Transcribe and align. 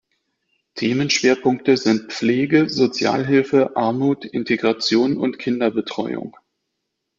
Themenschwerpunkte 0.77 1.77
sind 1.77 2.11
Pflege, 2.11 2.67
Sozialhilfe, 2.69 3.75
Armut, 3.75 4.25
Integration 4.25 5.15
und 5.17 5.37
Kinderbetreuung. 5.37 6.35